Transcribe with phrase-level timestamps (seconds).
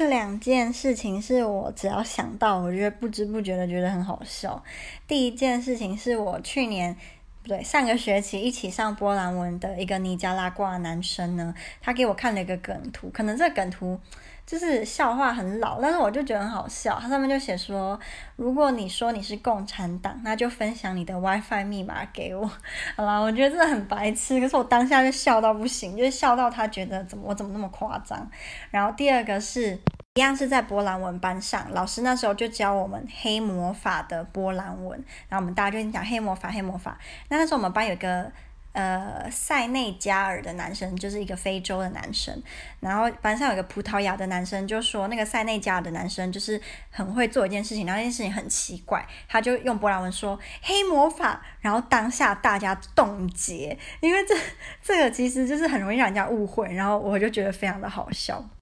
[0.00, 4.64] 这两件事情是我只要想到，我觉得不知不觉的觉得很好笑。
[5.06, 6.96] 第一件事情是我去年
[7.42, 13.98] 不对，上个学期一起上波兰文的一个尼加拉瓜男生呢，他给我看了一个梗图，可能这个梗图。
[14.46, 16.98] 就是笑话很老，但是我就觉得很好笑。
[17.00, 17.96] 他上面就写说，
[18.34, 22.44] 如果你说你是共产党，那就分享你的 WiFi 密码给我。
[22.96, 28.28] 好啦，我觉得这很白痴，可是我当下就笑到不行，就是笑到他觉得怎么我怎么那么夸张。
[28.72, 29.78] 然后第二个是
[30.14, 36.98] 一样是在波兰文班上，老师那时候就教我们黑魔法的波兰文，然后我们大家就讲黑魔法黑魔法。
[37.28, 38.30] 那那时候我们班有个。
[38.72, 42.40] 呃，塞内加尔的男生就是一个非洲的男生，
[42.78, 54.36] 然后班上有个葡萄牙的男生，就说那个塞内加尔的男生就是很会做一件事情，然后那件事情很奇怪，他就用波兰文说黑魔法，然后当下大家冻结，因为这
[54.80, 58.40] 这个其实就是很容易让人家误会，然后我就觉得非常的好笑。